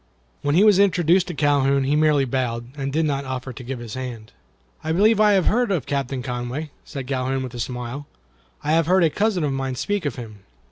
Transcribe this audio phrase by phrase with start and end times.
[0.41, 3.77] When he was introduced to Calhoun he merely bowed, and did not offer to give
[3.77, 4.31] his hand.
[4.83, 8.07] "I believe I have heard of Captain Conway," said Calhoun, with a smile.
[8.63, 10.39] "I have heard a cousin of mine speak of him."